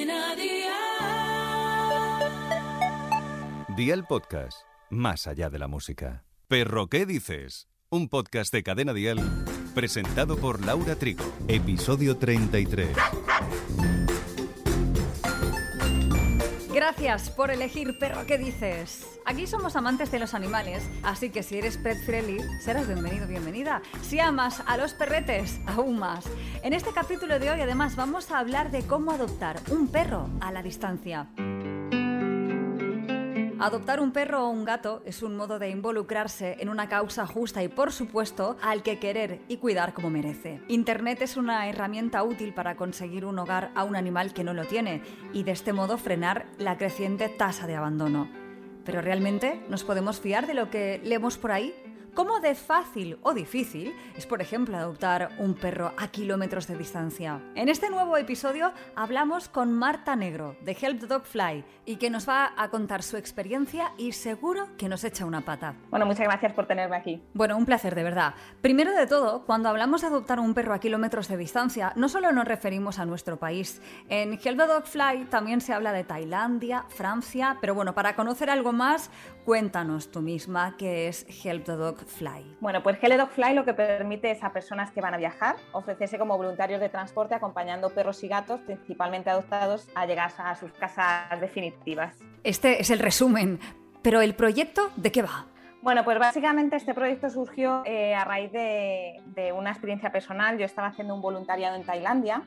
[0.00, 0.34] Cadena
[3.76, 6.24] Dial Podcast, más allá de la música.
[6.48, 7.68] Perro, ¿qué dices?
[7.90, 9.18] Un podcast de Cadena Dial
[9.74, 11.24] presentado por Laura Trigo.
[11.48, 12.96] Episodio 33.
[17.00, 19.06] Gracias por elegir Perro, ¿qué dices?
[19.24, 23.80] Aquí somos amantes de los animales, así que si eres pet friendly, serás bienvenido, bienvenida.
[24.02, 26.26] Si amas a los perretes, aún más.
[26.62, 30.52] En este capítulo de hoy además vamos a hablar de cómo adoptar un perro a
[30.52, 31.26] la distancia.
[33.60, 37.62] Adoptar un perro o un gato es un modo de involucrarse en una causa justa
[37.62, 40.62] y por supuesto al que querer y cuidar como merece.
[40.68, 44.64] Internet es una herramienta útil para conseguir un hogar a un animal que no lo
[44.64, 45.02] tiene
[45.34, 48.30] y de este modo frenar la creciente tasa de abandono.
[48.86, 51.74] Pero realmente nos podemos fiar de lo que leemos por ahí
[52.14, 57.40] ¿Cómo de fácil o difícil es, por ejemplo, adoptar un perro a kilómetros de distancia?
[57.54, 62.10] En este nuevo episodio hablamos con Marta Negro de Help the Dog Fly y que
[62.10, 65.76] nos va a contar su experiencia y seguro que nos echa una pata.
[65.90, 67.22] Bueno, muchas gracias por tenerme aquí.
[67.32, 68.34] Bueno, un placer de verdad.
[68.60, 72.32] Primero de todo, cuando hablamos de adoptar un perro a kilómetros de distancia, no solo
[72.32, 73.80] nos referimos a nuestro país.
[74.08, 78.50] En Help the Dog Fly también se habla de Tailandia, Francia, pero bueno, para conocer
[78.50, 79.10] algo más,
[79.44, 82.56] cuéntanos tú misma qué es Help the Dog Fly.
[82.60, 86.18] Bueno, pues Dog Fly lo que permite es a personas que van a viajar ofrecerse
[86.18, 91.40] como voluntarios de transporte acompañando perros y gatos, principalmente adoptados, a llegar a sus casas
[91.40, 92.16] definitivas.
[92.44, 93.58] Este es el resumen,
[94.02, 95.46] pero ¿el proyecto de qué va?
[95.82, 100.58] Bueno, pues básicamente este proyecto surgió eh, a raíz de, de, una experiencia personal.
[100.58, 102.42] Yo estaba haciendo un voluntariado en Tailandia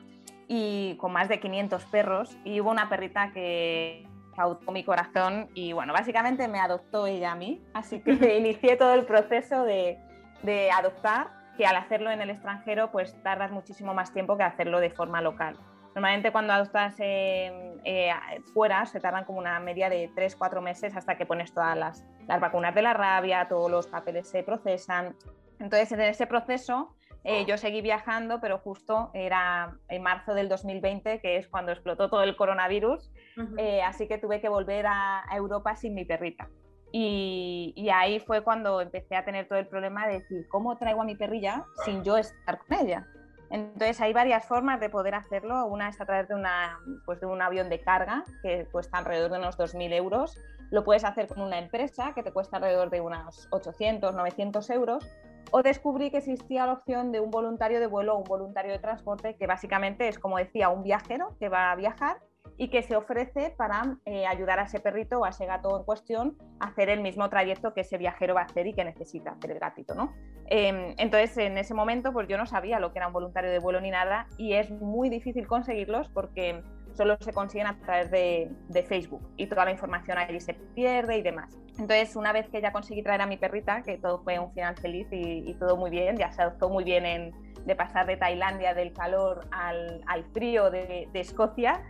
[0.46, 5.72] y con más de 500 perros y hubo una perrita que cautó mi corazón y
[5.72, 9.98] bueno, básicamente me adoptó ella a mí, así que inicié todo el proceso de,
[10.42, 14.80] de, adoptar, que al hacerlo en el extranjero pues tardas muchísimo más tiempo que hacerlo
[14.80, 15.56] de forma local.
[15.94, 18.12] Normalmente cuando adoptas eh, eh,
[18.52, 22.40] fuera se tardan como una media de 3-4 meses hasta que pones todas las, las
[22.40, 25.14] vacunas de la rabia, todos los papeles se procesan.
[25.60, 31.20] Entonces en ese proceso eh, yo seguí viajando, pero justo era en marzo del 2020,
[31.20, 33.10] que es cuando explotó todo el coronavirus,
[33.56, 36.48] eh, así que tuve que volver a, a Europa sin mi perrita.
[36.92, 41.02] Y, y, ahí fue cuando empecé a tener todo el problema de decir, ¿cómo traigo
[41.02, 43.06] a mi perrilla sin yo estar con ella?
[43.50, 45.66] Entonces hay varias formas de poder hacerlo.
[45.66, 49.32] Una es a través de, una, pues de un avión de carga que cuesta alrededor
[49.32, 50.38] de unos 2.000 euros.
[50.70, 55.08] Lo puedes hacer con una empresa que te cuesta alrededor de unos 800, 900 euros
[55.50, 58.78] o descubrí que existía la opción de un voluntario de vuelo o un voluntario de
[58.78, 62.18] transporte, que básicamente es, como decía, un viajero que va a viajar
[62.56, 65.84] y que se ofrece para eh, ayudar a ese perrito o a ese gato en
[65.84, 69.32] cuestión a hacer el mismo trayecto que ese viajero va a hacer y que necesita
[69.32, 70.12] hacer el gatito, ¿no?
[70.46, 73.58] Eh, entonces, en ese momento, pues yo no sabía lo que era un voluntario de
[73.58, 76.62] vuelo ni nada y es muy difícil conseguirlos porque
[76.94, 78.50] solo se consiguen a través de,
[78.88, 81.56] Facebook y toda la información allí se pierde y demás.
[81.78, 84.76] Entonces, una vez que ya conseguí traer a mi perrita, que todo fue un final
[84.76, 87.32] feliz y, todo muy bien, ya se adoptó muy bien en,
[87.64, 91.82] de pasar de Tailandia del calor al, al frío de Escocia,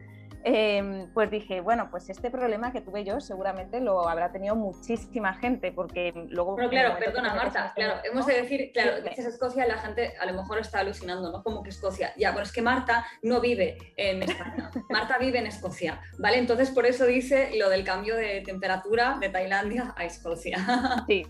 [0.44, 5.34] eh, pues dije, bueno, pues este problema que tuve yo seguramente lo habrá tenido muchísima
[5.34, 6.56] gente, porque luego...
[6.56, 10.34] Pero claro, perdona Marta, claro, hemos de decir, claro, dices Escocia, la gente a lo
[10.34, 11.42] mejor está alucinando, ¿no?
[11.42, 12.12] Como que Escocia.
[12.16, 16.38] Ya, bueno, es que Marta no vive en España, Marta vive en Escocia, ¿vale?
[16.38, 20.58] Entonces por eso dice lo del cambio de temperatura de Tailandia a Escocia.
[21.06, 21.24] Sí,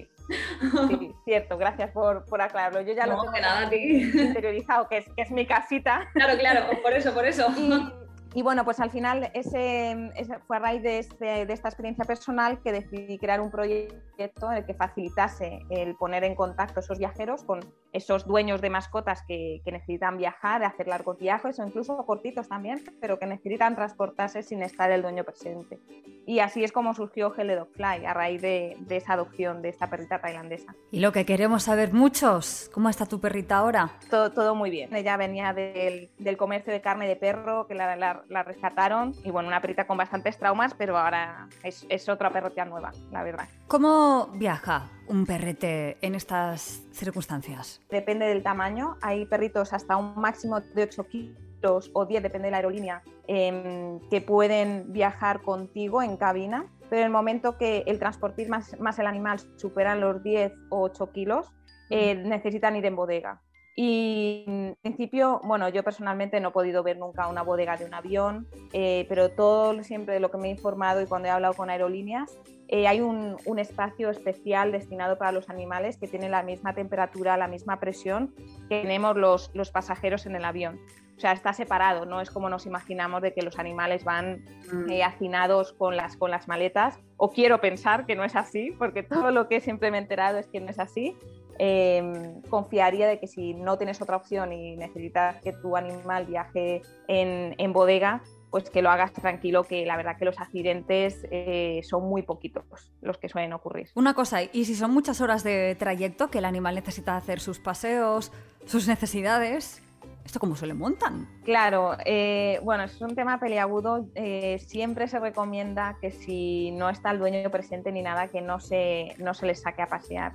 [0.89, 2.81] Sí, cierto, gracias por, por, aclararlo.
[2.81, 6.09] Yo ya no, lo tengo que nada, interiorizado, que es, que es mi casita.
[6.15, 7.49] Claro, claro, por eso, por eso.
[7.57, 8.04] Y,
[8.35, 12.05] y bueno, pues al final ese, ese fue a raíz de, este, de, esta experiencia
[12.05, 16.83] personal que decidí crear un proyecto en el que facilitase el poner en contacto a
[16.83, 17.61] esos viajeros con
[17.93, 22.83] esos dueños de mascotas que, que necesitan viajar, hacer largos viajes o incluso cortitos también,
[23.01, 25.79] pero que necesitan transportarse sin estar el dueño presente.
[26.27, 29.69] Y así es como surgió Gele Dog Fly, a raíz de, de esa adopción de
[29.69, 30.75] esta perrita tailandesa.
[30.91, 33.93] Y lo que queremos saber muchos, ¿cómo está tu perrita ahora?
[34.11, 34.95] Todo, todo muy bien.
[34.95, 39.31] Ella venía del, del comercio de carne de perro, que la, la la rescataron y
[39.31, 43.49] bueno, una perrita con bastantes traumas, pero ahora es, es otra perrita nueva, la verdad.
[43.67, 47.81] ¿Cómo viaja un perrete en estas circunstancias?
[47.91, 52.51] Depende del tamaño, hay perritos hasta un máximo de 8 kilos o 10, depende de
[52.51, 57.99] la aerolínea, eh, que pueden viajar contigo en cabina, pero en el momento que el
[57.99, 61.53] transportir más, más el animal superan los 10 o 8 kilos,
[61.91, 63.41] eh, necesitan ir en bodega.
[63.77, 67.95] Y en principio, bueno, yo personalmente no he podido ver nunca una bodega de un
[67.95, 71.55] avión, eh, pero todo siempre de lo que me he informado y cuando he hablado
[71.55, 72.39] con aerolíneas,
[72.69, 77.49] eh, hay un, espacio especial destinado para los animales que tiene la misma temperatura, la
[77.49, 78.35] misma presión
[78.69, 80.81] que tenemos los, los pasajeros en el avión.
[81.17, 84.91] O sea, está separado, no es como nos imaginamos de que los animales van mm.
[84.91, 86.99] eh, hacinados con las, con las maletas.
[87.17, 90.39] O quiero pensar que no es así, porque todo lo que siempre me he enterado
[90.39, 91.17] es que no es así.
[91.59, 96.83] Em, confiaría de que si no tienes otra opción y necesitas que tu animal viaje
[97.09, 102.09] en, bodega, pues que lo hagas tranquilo, que la verdad que los accidentes eh, son
[102.09, 102.65] muy poquitos
[103.03, 103.89] los que suelen ocurrir.
[103.95, 107.59] Una cosa, y si son muchas horas de trayecto que el animal necesita hacer sus
[107.59, 108.33] paseos,
[108.65, 109.83] sus necesidades,
[110.25, 111.29] ¿esto cómo se le montan?
[111.45, 114.07] Claro, eh, bueno, es un tema peliagudo.
[114.15, 118.61] Eh, siempre se recomienda que si no está el dueño presente ni nada, que no
[118.61, 120.33] se, no se les saque a pasear.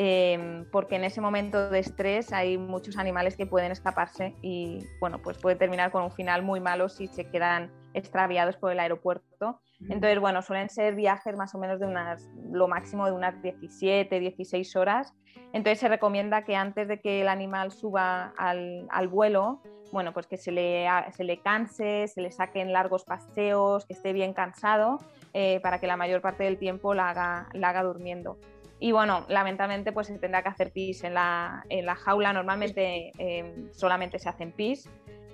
[0.00, 5.20] Em, porque en ese momento de estrés hay muchos animales que pueden escaparse y bueno,
[5.20, 9.58] pues puede terminar con un final muy malo si se quedan extraviados por el aeropuerto.
[9.80, 14.20] Entonces, bueno, suelen ser viajes más o menos de unas, lo máximo de unas 17,
[14.20, 15.14] 16 horas.
[15.52, 20.36] Entonces se recomienda que antes de que el animal suba al, vuelo, bueno, pues que
[20.36, 24.98] se le, se le canse, se le saquen largos paseos, que esté bien cansado,
[25.32, 28.38] eh, para que la mayor parte del tiempo la haga, la haga durmiendo.
[28.80, 32.32] Y bueno, lamentablemente pues se tendrá que hacer pis en la, en la jaula.
[32.32, 34.88] Normalmente em, solamente se hacen pis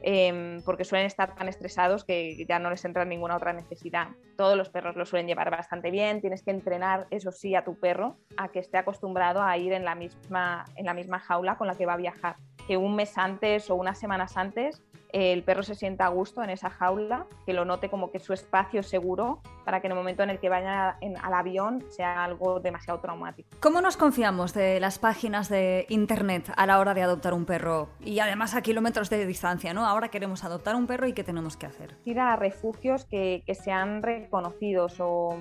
[0.06, 4.09] em, porque suelen estar tan estresados que ya no les entra ninguna otra necesidad.
[4.37, 6.21] Todos los perros lo suelen llevar bastante bien.
[6.21, 9.85] Tienes que entrenar, eso sí, a tu perro a que esté acostumbrado a ir en
[9.85, 12.37] la misma, en la misma jaula con la que va a viajar.
[12.69, 14.83] Que un mes antes o unas semanas antes
[15.15, 18.33] el perro se sienta a gusto en esa jaula, que lo note como que su
[18.33, 22.25] espacio es seguro para que en el momento en el que vaya al avión sea
[22.25, 23.49] algo demasiado traumático.
[23.61, 27.91] ¿Cómo nos confiamos de las páginas de internet a la hora de adoptar un perro?
[28.01, 29.87] Y además a kilómetros de distancia, ¿no?
[29.94, 31.96] Ahora queremos adoptar un perro y ¿qué tenemos que hacer?
[32.05, 35.38] Ir a refugios que, sean reconocidos o,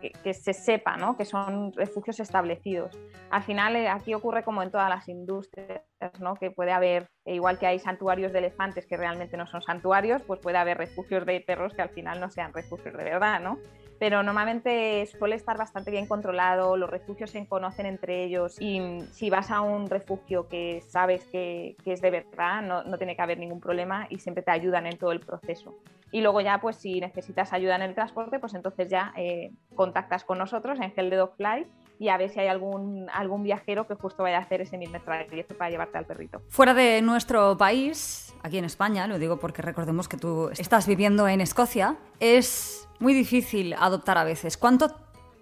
[0.00, 1.18] que, se sepa, ¿no?
[1.18, 2.98] Que son refugios establecidos.
[3.28, 5.82] Al final eh, aquí ocurre como en todas las industrias,
[6.20, 6.36] ¿no?
[6.36, 10.40] Que puede haber, igual que hay santuarios de elefantes que realmente no son santuarios, pues
[10.40, 13.58] puede haber refugios de perros que al final no sean refugios de verdad, ¿no?
[14.02, 18.82] Pero normalmente suele estar bastante bien controlado, los refugios se conocen entre ellos y
[19.12, 23.22] si vas a un refugio que sabes que, es de verdad, no, no, tiene que
[23.22, 25.76] haber ningún problema y siempre te ayudan en todo el proceso.
[26.10, 30.24] Y luego ya, pues si necesitas ayuda en el transporte, pues entonces ya eh, contactas
[30.24, 33.94] con nosotros en Gel de Dogfly y a ver si hay algún, algún viajero que
[33.94, 36.42] justo vaya a hacer ese mismo trayecto para llevarte al perrito.
[36.48, 41.28] Fuera de nuestro país, aquí en España, lo digo porque recordemos que tú estás viviendo
[41.28, 44.56] en Escocia, es muy difícil adoptar a veces.
[44.56, 44.88] ¿Cuánto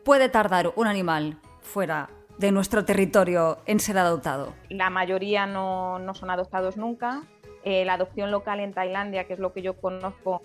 [0.05, 4.55] puede tardar un animal fuera de nuestro territorio en ser adoptado?
[4.69, 7.23] La mayoría no, no son adoptados nunca.
[7.64, 10.41] Eh, la adopción local en Tailandia, que es lo que yo conozco,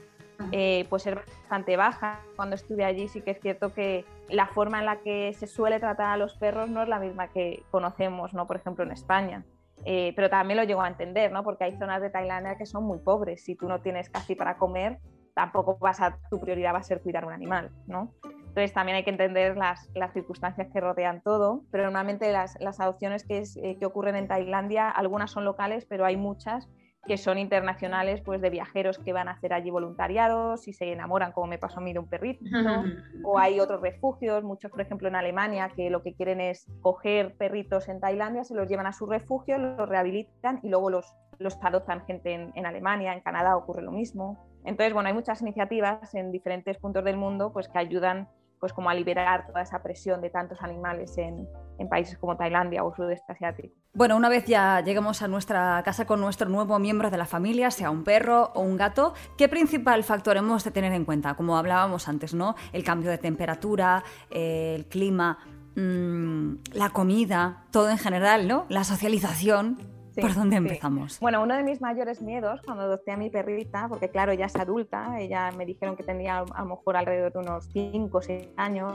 [0.51, 2.19] eh, pues es bastante baja.
[2.35, 5.79] Cuando estuve allí sí que es cierto que la forma en la que se suele
[5.79, 8.47] tratar a los perros no es la misma que conocemos, ¿no?
[8.47, 9.45] por ejemplo, en España.
[9.83, 11.43] Eh, pero también lo llego a entender, ¿no?
[11.43, 13.43] porque hay zonas de Tailandia que son muy pobres.
[13.43, 14.99] Si tú no tienes casi para comer,
[15.33, 17.71] tampoco vas a, tu prioridad va a ser cuidar un animal.
[17.85, 18.13] ¿no?
[18.23, 22.79] Entonces también hay que entender las, las circunstancias que rodean todo, pero normalmente las, las
[22.79, 26.69] adopciones que, eh, que ocurren en Tailandia, algunas son locales, pero hay muchas
[27.05, 31.31] que son internacionales pues de viajeros que van a hacer allí voluntariados y se enamoran,
[31.31, 32.43] como me pasó a mí de un perrito.
[33.23, 37.35] O hay otros refugios, muchos por ejemplo en Alemania, que lo que quieren es coger
[37.37, 41.57] perritos en Tailandia, se los llevan a su refugio, los rehabilitan y luego los, los
[41.61, 44.47] adoptan gente en, en Alemania, en Canadá ocurre lo mismo.
[44.63, 48.27] Entonces, bueno, hay muchas iniciativas en diferentes puntos del mundo pues, que ayudan
[48.65, 51.47] pues como a liberar toda esa presión de tantos animales en,
[51.87, 53.75] países como Tailandia o sudeste asiático.
[53.93, 57.69] Bueno, una vez ya lleguemos a nuestra casa con nuestro nuevo miembro de la familia,
[57.69, 61.35] sea un perro o un gato, ¿qué principal factor hemos de tener en cuenta?
[61.35, 62.55] Como hablábamos antes, ¿no?
[62.73, 65.37] El cambio de temperatura, el clima,
[65.75, 68.65] mm, la comida, todo en general, ¿no?
[68.69, 69.94] La socialización.
[70.21, 71.19] ¿Por dónde empezamos?
[71.19, 74.55] Bueno, uno de mis mayores miedos cuando adopté a mi perrita, porque claro, ella es
[74.55, 78.49] adulta, ella me dijeron que tenía a lo mejor alrededor de unos 5 o 6
[78.57, 78.93] años,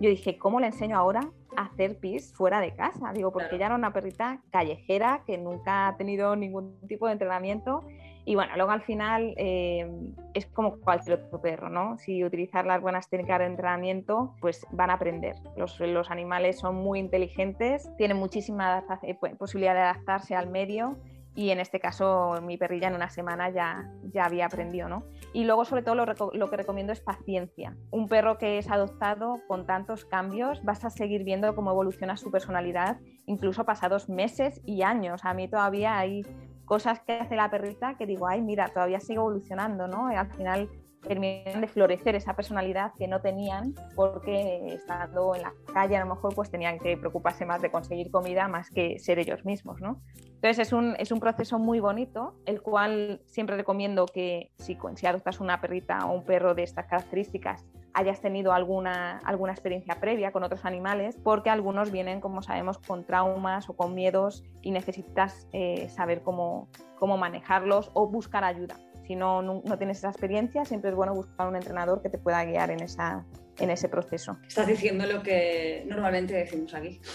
[0.00, 1.20] yo dije, ¿cómo le enseño ahora
[1.56, 3.12] a hacer pis fuera de casa?
[3.14, 7.82] Digo, porque ella era una perrita callejera que nunca ha tenido ningún tipo de entrenamiento
[8.28, 9.88] y bueno, luego al final eh,
[10.34, 11.96] es como cualquier otro perro, ¿no?
[11.96, 15.36] Si utilizar las buenas técnicas de entrenamiento, pues van a aprender.
[15.56, 20.98] Los, los animales son muy inteligentes, tienen muchísima eh, posibilidad de adaptarse al medio
[21.36, 25.04] y en este caso mi perrilla en una semana ya, ya había aprendido, ¿no?
[25.32, 27.76] Y luego sobre todo lo, lo, que recomiendo es paciencia.
[27.92, 32.32] Un perro que es adoptado con tantos cambios, vas a seguir viendo cómo evoluciona su
[32.32, 35.20] personalidad, incluso pasados meses y años.
[35.24, 36.22] A mí todavía hay
[36.66, 40.12] cosas que hace la perrita que digo, ay, mira, todavía sigue evolucionando, ¿no?
[40.12, 40.68] Y al final
[41.00, 46.14] terminan de florecer esa personalidad que no tenían porque estando en la calle a lo
[46.14, 50.02] mejor pues tenían que preocuparse más de conseguir comida más que ser ellos mismos, ¿no?
[50.16, 55.06] Entonces es un, es un proceso muy bonito, el cual siempre recomiendo que si, si
[55.06, 57.64] adoptas una perrita o un perro de estas características
[57.96, 63.04] hayas tenido alguna, alguna experiencia previa con otros animales, porque algunos vienen, como sabemos, con
[63.04, 68.76] traumas o con miedos y necesitas eh, saber cómo, cómo manejarlos o buscar ayuda.
[69.06, 72.44] Si no, no, tienes esa experiencia, siempre es bueno buscar un entrenador que te pueda
[72.44, 73.24] guiar en esa,
[73.58, 74.38] en ese proceso.
[74.46, 77.00] Estás diciendo lo que normalmente decimos aquí.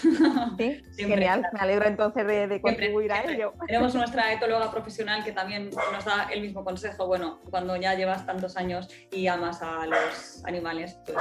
[0.58, 1.46] Sí, genial.
[1.52, 3.54] Me alegro entonces de, contribuir a ello.
[3.66, 7.06] Tenemos nuestra etóloga profesional que también nos da el mismo consejo.
[7.06, 11.16] Bueno, cuando ya llevas tantos años y amas a los animales, pues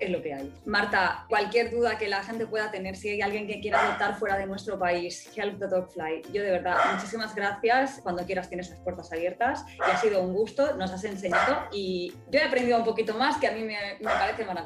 [0.00, 0.52] es lo, que hay.
[0.64, 4.36] Marta, cualquier duda que la gente pueda tener, si hay alguien que quiera adoptar fuera
[4.36, 6.22] de nuestro país, Help the Dog Fly.
[6.32, 8.00] Yo de verdad, muchísimas gracias.
[8.02, 12.12] Cuando quieras tienes las puertas abiertas y ha sido un gusto, nos has enseñado y
[12.30, 14.65] yo he aprendido un poquito más que a mí me, me parece maravilloso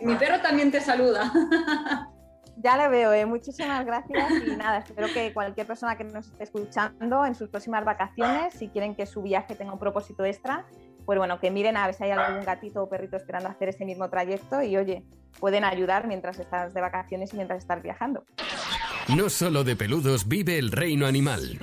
[0.00, 1.32] y mi perro también te saluda.
[2.60, 3.24] Ya le veo, ¿eh?
[3.24, 7.84] muchísimas gracias y nada, espero que cualquier persona que nos esté escuchando en sus próximas
[7.84, 10.66] vacaciones, si quieren que su viaje tenga un propósito extra,
[11.06, 13.84] pues bueno, que miren a ver si hay algún gatito o perrito esperando hacer ese
[13.84, 15.04] mismo trayecto y oye,
[15.38, 18.24] pueden ayudar mientras estás de vacaciones y mientras estás viajando.
[19.16, 21.60] No solo de peludos vive el reino animal.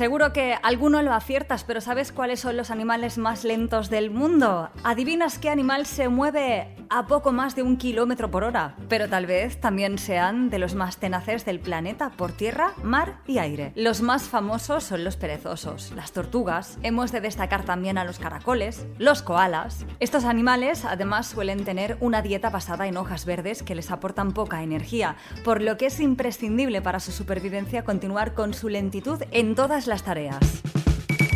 [0.00, 4.70] Seguro que alguno lo aciertas, pero ¿sabes cuáles son los animales más lentos del mundo?
[4.82, 8.76] ¿Adivinas qué animal se mueve a poco más de un kilómetro por hora?
[8.88, 13.36] Pero tal vez también sean de los más tenaces del planeta por tierra, mar y
[13.36, 13.72] aire.
[13.76, 16.78] Los más famosos son los perezosos, las tortugas.
[16.82, 19.84] Hemos de destacar también a los caracoles, los koalas.
[19.98, 24.62] Estos animales además suelen tener una dieta basada en hojas verdes que les aportan poca
[24.62, 29.89] energía, por lo que es imprescindible para su supervivencia continuar con su lentitud en todas
[29.90, 30.40] las tareas.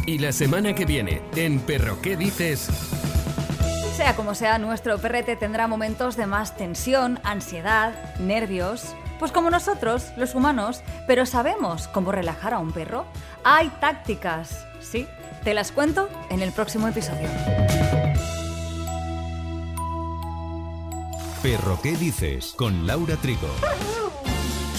[0.07, 2.69] Y la semana que viene, en Perro ¿Qué dices?
[3.97, 8.95] Sea como sea, nuestro perrete tendrá momentos de más tensión, ansiedad, nervios.
[9.19, 13.07] Pues como nosotros, los humanos, pero ¿sabemos cómo relajar a un perro?
[13.45, 15.07] Hay tácticas, ¿sí?
[15.43, 17.29] Te las cuento en el próximo episodio.
[21.43, 22.55] Perro ¿Qué dices?
[22.57, 23.49] Con Laura Trigo.